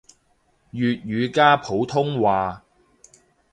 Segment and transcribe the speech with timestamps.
[0.03, 0.05] 粵
[1.27, 2.63] 語加普通話